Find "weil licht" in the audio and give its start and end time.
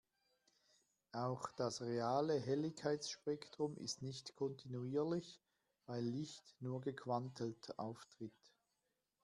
5.85-6.55